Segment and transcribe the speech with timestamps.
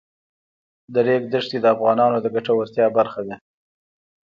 [0.93, 3.35] د ریګ دښتې د افغانانو د ګټورتیا برخه ده.